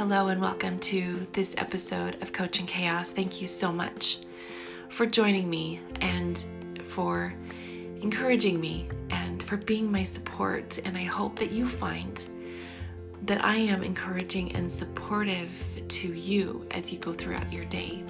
[0.00, 3.10] Hello, and welcome to this episode of Coaching Chaos.
[3.10, 4.20] Thank you so much
[4.88, 6.42] for joining me and
[6.88, 7.34] for
[8.00, 10.78] encouraging me and for being my support.
[10.86, 12.24] And I hope that you find
[13.26, 15.50] that I am encouraging and supportive
[15.88, 18.02] to you as you go throughout your day.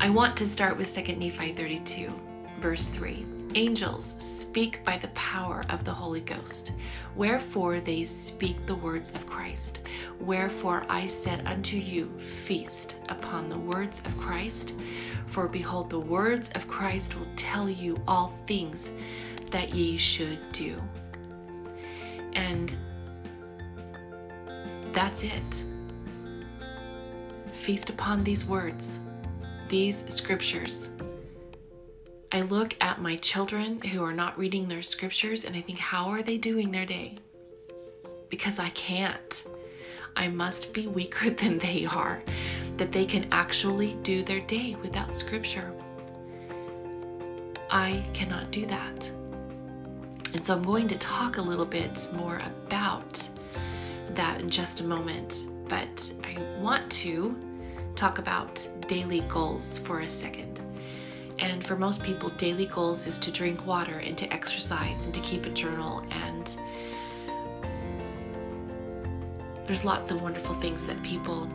[0.00, 2.12] I want to start with 2 Nephi 32,
[2.58, 3.24] verse 3.
[3.54, 6.72] Angels speak by the power of the Holy Ghost.
[7.16, 9.80] Wherefore they speak the words of Christ.
[10.20, 12.10] Wherefore I said unto you,
[12.44, 14.74] Feast upon the words of Christ.
[15.28, 18.90] For behold, the words of Christ will tell you all things
[19.50, 20.80] that ye should do.
[22.34, 22.74] And
[24.92, 25.64] that's it.
[27.52, 28.98] Feast upon these words,
[29.68, 30.90] these scriptures.
[32.30, 36.08] I look at my children who are not reading their scriptures and I think, how
[36.08, 37.16] are they doing their day?
[38.28, 39.44] Because I can't.
[40.14, 42.22] I must be weaker than they are,
[42.76, 45.72] that they can actually do their day without scripture.
[47.70, 49.10] I cannot do that.
[50.34, 53.26] And so I'm going to talk a little bit more about
[54.10, 57.34] that in just a moment, but I want to
[57.94, 60.60] talk about daily goals for a second.
[61.38, 65.20] And for most people, daily goals is to drink water and to exercise and to
[65.20, 66.04] keep a journal.
[66.10, 66.56] And
[69.66, 71.48] there's lots of wonderful things that people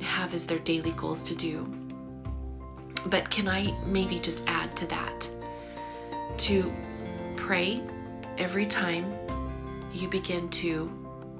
[0.00, 1.66] have as their daily goals to do.
[3.06, 5.28] But can I maybe just add to that?
[6.38, 6.72] To
[7.36, 7.82] pray
[8.38, 9.12] every time
[9.92, 10.90] you begin to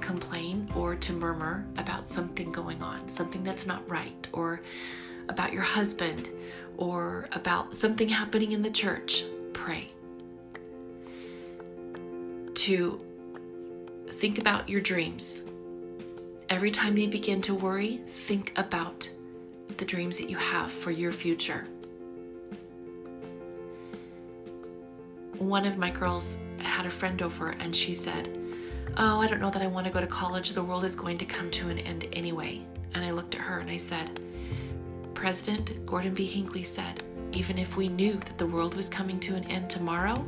[0.01, 4.61] complain or to murmur about something going on, something that's not right, or
[5.29, 6.31] about your husband
[6.77, 9.91] or about something happening in the church, pray.
[12.55, 13.01] To
[14.09, 15.43] think about your dreams.
[16.49, 19.09] Every time you begin to worry, think about
[19.77, 21.67] the dreams that you have for your future.
[25.39, 28.33] One of my girls had a friend over and she said,
[28.97, 30.55] Oh, I don't know that I want to go to college.
[30.55, 32.63] The world is going to come to an end anyway.
[32.95, 34.21] And I looked at her and I said,
[35.17, 36.27] President Gordon B.
[36.27, 40.25] Hinckley said, even if we knew that the world was coming to an end tomorrow,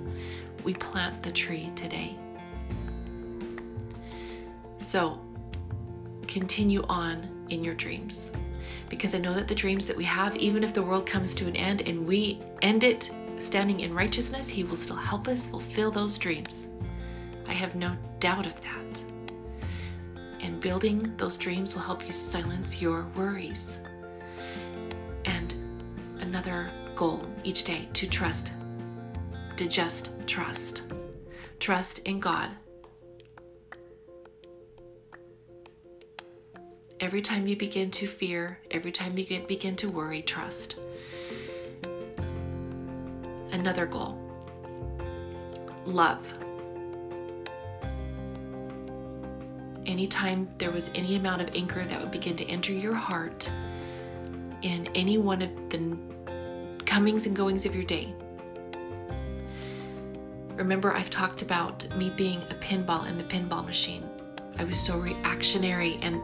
[0.65, 2.17] we plant the tree today.
[4.79, 5.21] So
[6.27, 8.33] continue on in your dreams.
[8.89, 11.47] Because I know that the dreams that we have, even if the world comes to
[11.47, 15.91] an end and we end it standing in righteousness, He will still help us fulfill
[15.91, 16.67] those dreams.
[17.47, 19.05] I have no doubt of that.
[20.41, 23.81] And building those dreams will help you silence your worries
[26.29, 28.53] another goal each day to trust,
[29.57, 30.83] to just trust.
[31.59, 32.51] Trust in God.
[37.01, 40.77] Every time you begin to fear, every time you begin to worry, trust.
[43.51, 44.19] Another goal
[45.87, 46.35] love.
[49.87, 53.51] Anytime there was any amount of anger that would begin to enter your heart
[54.61, 55.97] in any one of the
[56.99, 58.13] comings and goings of your day.
[60.57, 64.03] Remember, I've talked about me being a pinball in the pinball machine.
[64.59, 66.21] I was so reactionary, and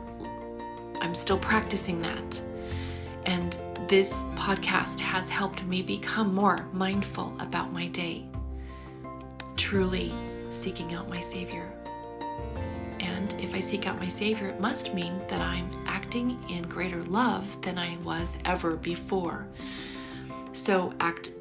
[1.00, 2.42] I'm still practicing that.
[3.24, 3.56] And
[3.88, 8.26] this podcast has helped me become more mindful about my day,
[9.56, 10.12] truly
[10.50, 11.70] seeking out my Savior.
[12.98, 17.04] And if I seek out my Savior, it must mean that I'm acting in greater
[17.04, 19.46] love than I was ever before.
[20.54, 21.32] So act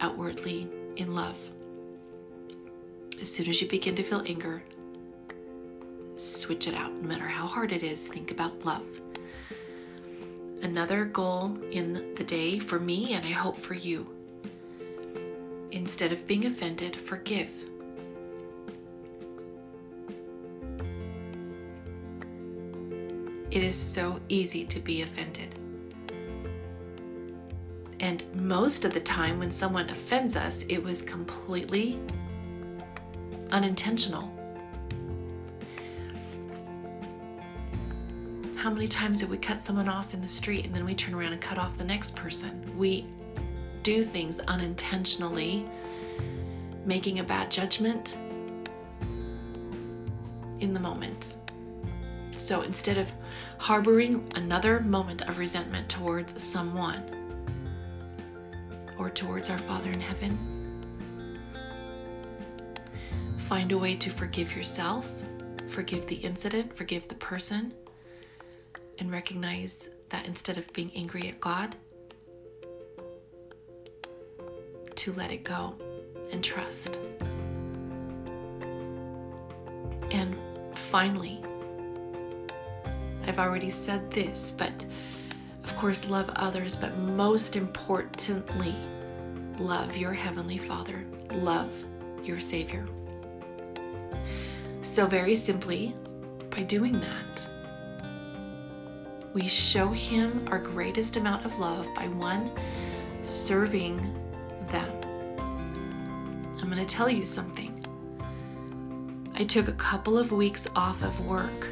[0.00, 1.36] outwardly in love.
[3.20, 4.62] As soon as you begin to feel anger,
[6.16, 6.92] switch it out.
[6.92, 8.86] No matter how hard it is, think about love.
[10.62, 14.06] Another goal in the day for me, and I hope for you,
[15.72, 17.50] instead of being offended, forgive.
[23.50, 25.59] It is so easy to be offended.
[28.10, 31.96] And most of the time, when someone offends us, it was completely
[33.52, 34.28] unintentional.
[38.56, 41.14] How many times did we cut someone off in the street and then we turn
[41.14, 42.76] around and cut off the next person?
[42.76, 43.06] We
[43.84, 45.68] do things unintentionally,
[46.84, 48.18] making a bad judgment
[50.58, 51.36] in the moment.
[52.38, 53.12] So instead of
[53.58, 57.19] harboring another moment of resentment towards someone,
[59.00, 60.38] or towards our Father in heaven.
[63.48, 65.10] Find a way to forgive yourself,
[65.68, 67.72] forgive the incident, forgive the person,
[68.98, 71.76] and recognize that instead of being angry at God,
[74.96, 75.74] to let it go
[76.30, 76.98] and trust.
[80.10, 80.36] And
[80.74, 81.40] finally,
[83.26, 84.84] I've already said this, but
[85.80, 88.76] course, love others, but most importantly,
[89.58, 91.72] love your Heavenly Father, love
[92.22, 92.86] your Savior.
[94.82, 95.96] So, very simply,
[96.50, 97.46] by doing that,
[99.32, 102.50] we show Him our greatest amount of love by one,
[103.22, 103.96] serving
[104.70, 104.92] them.
[106.60, 107.86] I'm going to tell you something.
[109.34, 111.68] I took a couple of weeks off of work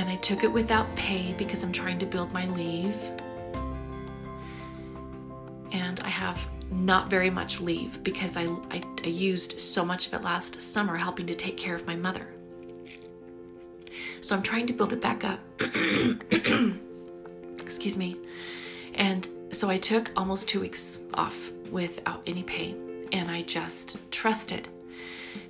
[0.00, 2.96] and I took it without pay because I'm trying to build my leave.
[5.72, 6.38] And I have
[6.70, 10.96] not very much leave because I, I, I, used so much of it last summer
[10.96, 12.26] helping to take care of my mother.
[14.22, 15.38] So I'm trying to build it back up.
[17.60, 18.16] Excuse me.
[18.94, 22.74] And so I took almost two weeks off without any pay.
[23.12, 24.66] And I just trusted.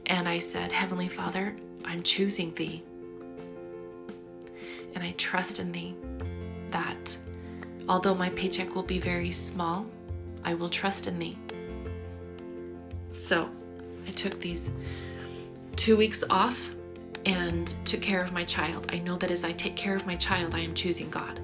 [0.06, 1.54] And I said, Heavenly Father,
[1.84, 2.82] I'm choosing thee.
[4.94, 5.94] And I trust in thee
[6.70, 7.16] that
[7.88, 9.86] although my paycheck will be very small,
[10.44, 11.36] I will trust in thee.
[13.26, 13.48] So
[14.06, 14.70] I took these
[15.76, 16.70] two weeks off
[17.26, 18.86] and took care of my child.
[18.90, 21.40] I know that as I take care of my child, I am choosing God.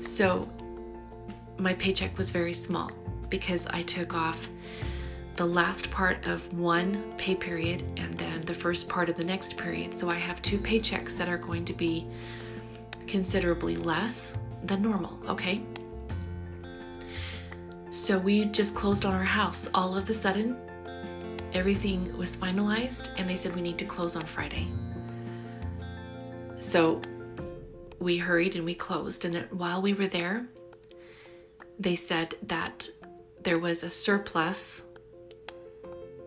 [0.00, 0.48] So
[1.58, 2.90] my paycheck was very small
[3.30, 4.48] because I took off
[5.36, 9.56] the last part of one pay period and then the first part of the next
[9.56, 9.96] period.
[9.96, 12.06] So I have two paychecks that are going to be
[13.06, 15.62] considerably less than normal, okay?
[17.90, 19.68] So we just closed on our house.
[19.74, 20.56] All of a sudden,
[21.52, 24.68] everything was finalized, and they said we need to close on Friday.
[26.60, 27.02] So
[28.00, 29.24] we hurried and we closed.
[29.24, 30.46] And while we were there,
[31.78, 32.88] they said that
[33.42, 34.82] there was a surplus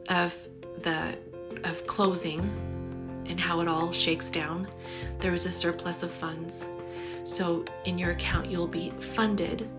[0.10, 0.36] of
[0.84, 1.18] the
[1.64, 2.42] of closing
[3.28, 4.68] and how it all shakes down.
[5.20, 6.70] There was a surplus of funds.
[7.24, 9.70] So in your account you'll be funded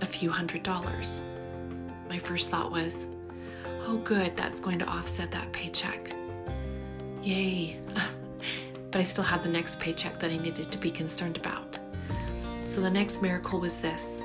[0.00, 1.22] a few hundred dollars.
[2.08, 3.08] My first thought was,
[3.86, 6.14] oh good, that's going to offset that paycheck.
[7.22, 7.80] Yay.
[8.90, 11.80] But I still had the next paycheck that I needed to be concerned about.
[12.64, 14.22] So the next miracle was this.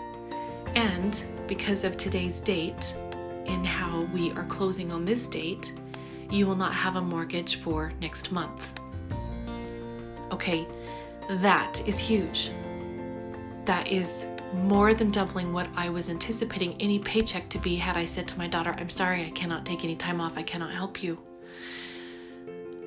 [0.76, 2.96] And because of today's date,
[3.46, 5.74] in how we are closing on this date,
[6.30, 8.68] you will not have a mortgage for next month.
[10.32, 10.68] Okay,
[11.42, 12.52] that is huge.
[13.66, 18.06] That is more than doubling what I was anticipating any paycheck to be had I
[18.06, 21.04] said to my daughter, I'm sorry, I cannot take any time off, I cannot help
[21.04, 21.18] you.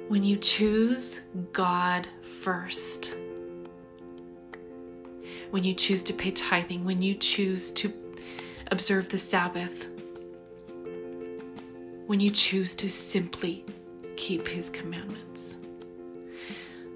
[0.08, 1.20] When you choose
[1.52, 2.06] God
[2.42, 3.14] first,
[5.52, 7.92] when you choose to pay tithing, when you choose to
[8.70, 9.86] observe the Sabbath,
[12.06, 13.66] when you choose to simply
[14.16, 15.58] keep His commandments.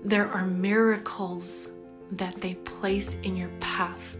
[0.05, 1.69] There are miracles
[2.12, 4.17] that they place in your path.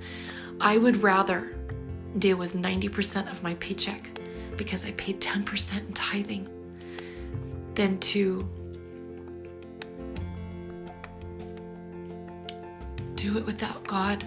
[0.61, 1.57] I would rather
[2.19, 4.21] deal with 90% of my paycheck
[4.59, 6.47] because I paid 10% in tithing
[7.75, 8.47] than to
[13.27, 14.25] do it without God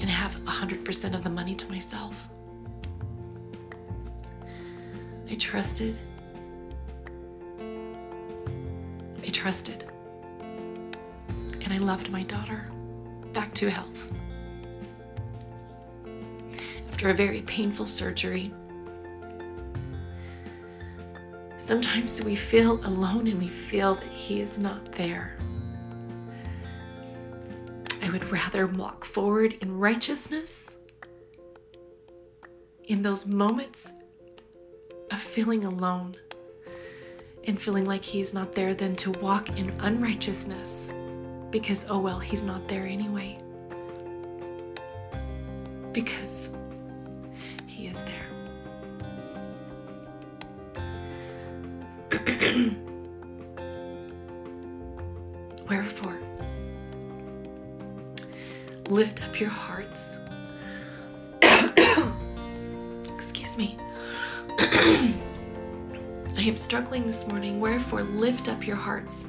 [0.00, 2.28] and have 100% of the money to myself.
[5.30, 5.98] I trusted.
[7.58, 9.84] I trusted.
[10.38, 12.70] And I loved my daughter
[13.32, 14.12] back to health.
[16.90, 18.54] After a very painful surgery,
[21.58, 25.36] sometimes we feel alone and we feel that He is not there.
[28.16, 30.76] Would rather walk forward in righteousness
[32.84, 33.92] in those moments
[35.10, 36.16] of feeling alone
[37.44, 40.94] and feeling like He's not there than to walk in unrighteousness
[41.50, 43.38] because, oh well, He's not there anyway.
[45.92, 46.48] Because
[47.66, 48.28] He is there.
[58.96, 60.20] lift up your hearts.
[63.14, 63.76] Excuse me.
[64.58, 65.12] I
[66.38, 69.26] am struggling this morning, wherefore lift up your hearts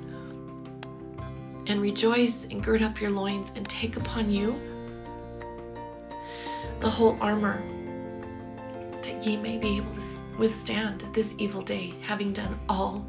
[1.68, 4.58] and rejoice and gird up your loins and take upon you
[6.80, 7.62] the whole armor
[9.02, 10.02] that ye may be able to
[10.40, 13.06] withstand this evil day, having done all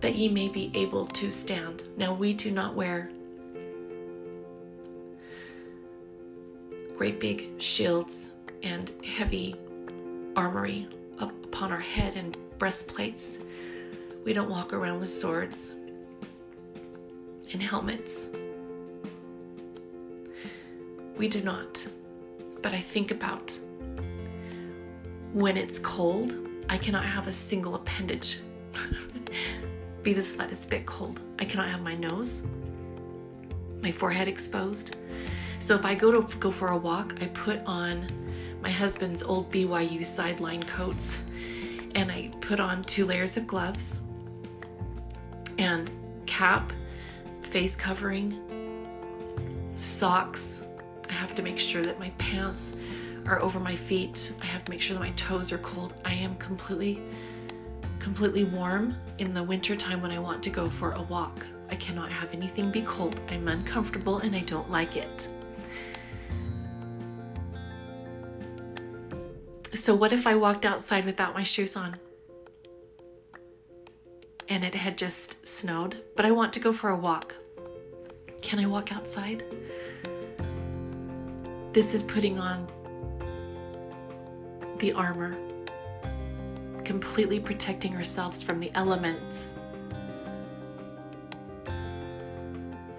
[0.00, 1.84] that ye may be able to stand.
[1.96, 3.08] Now we do not wear
[6.96, 8.30] great big shields
[8.62, 9.54] and heavy
[10.34, 10.88] armory
[11.18, 13.40] up upon our head and breastplates.
[14.24, 15.74] We don't walk around with swords
[17.52, 18.30] and helmets.
[21.16, 21.86] We do not.
[22.62, 23.56] But I think about
[25.32, 26.34] when it's cold,
[26.68, 28.40] I cannot have a single appendage
[30.02, 31.20] be the slightest bit cold.
[31.38, 32.44] I cannot have my nose,
[33.82, 34.96] my forehead exposed.
[35.58, 38.08] So if I go to go for a walk, I put on
[38.62, 41.22] my husband's old BYU sideline coats
[41.94, 44.02] and I put on two layers of gloves
[45.58, 45.90] and
[46.26, 46.72] cap,
[47.42, 48.38] face covering,
[49.76, 50.64] socks.
[51.08, 52.76] I have to make sure that my pants
[53.26, 54.32] are over my feet.
[54.42, 55.94] I have to make sure that my toes are cold.
[56.04, 57.00] I am completely
[57.98, 61.44] completely warm in the winter time when I want to go for a walk.
[61.70, 63.20] I cannot have anything be cold.
[63.28, 65.28] I'm uncomfortable and I don't like it.
[69.76, 71.96] So, what if I walked outside without my shoes on?
[74.48, 77.34] And it had just snowed, but I want to go for a walk.
[78.40, 79.44] Can I walk outside?
[81.72, 82.66] This is putting on
[84.78, 85.36] the armor,
[86.82, 89.54] completely protecting ourselves from the elements.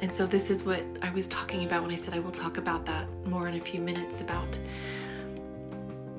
[0.01, 2.59] And so, this is what I was talking about when I said I will talk
[2.59, 4.59] about that more in a few minutes about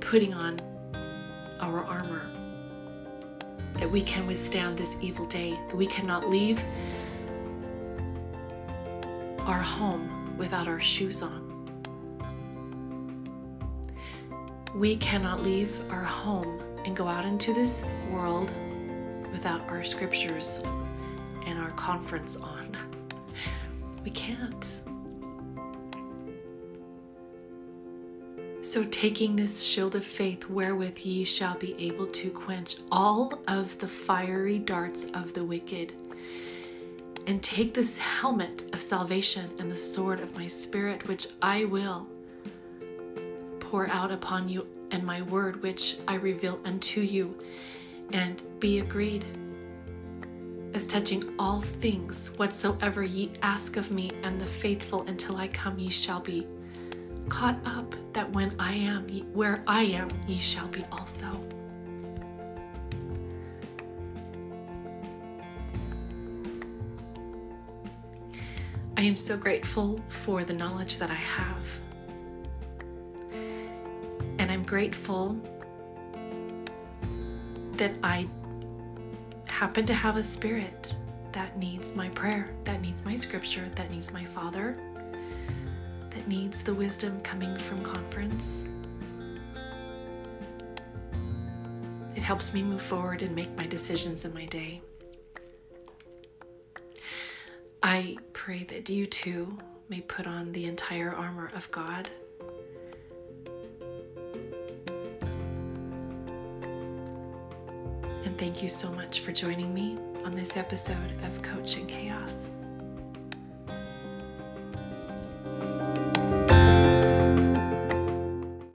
[0.09, 0.59] putting on
[1.61, 2.31] our armor,
[3.75, 6.65] that we can withstand this evil day, that we cannot leave
[9.41, 11.45] our home without our shoes on.
[14.75, 18.50] We cannot leave our home and go out into this world
[19.31, 20.62] without our scriptures
[21.45, 22.75] and our conference on.
[24.03, 24.88] We can't.
[28.69, 33.79] So, taking this shield of faith, wherewith ye shall be able to quench all of
[33.79, 35.97] the fiery darts of the wicked,
[37.27, 42.09] and take this helmet of salvation and the sword of my spirit, which I will
[43.59, 47.43] pour out upon you, and my word, which I reveal unto you,
[48.13, 49.25] and be agreed.
[50.75, 55.79] As touching all things whatsoever ye ask of me, and the faithful until I come,
[55.79, 56.47] ye shall be
[57.28, 61.26] caught up that when I am where I am, ye shall be also.
[68.97, 71.80] I am so grateful for the knowledge that I have.
[74.38, 75.38] And I'm grateful
[77.76, 78.28] that I
[79.47, 80.97] happen to have a spirit
[81.32, 84.76] that needs my prayer, that needs my scripture, that needs my Father,
[86.28, 88.68] needs the wisdom coming from conference.
[92.14, 94.82] It helps me move forward and make my decisions in my day.
[97.82, 99.56] I pray that you too
[99.88, 102.11] may put on the entire armor of God.
[108.25, 112.50] And thank you so much for joining me on this episode of Coaching Chaos.